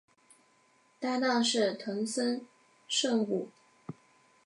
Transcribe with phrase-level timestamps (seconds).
[0.99, 2.43] 搭挡是藤森
[2.87, 3.49] 慎吾。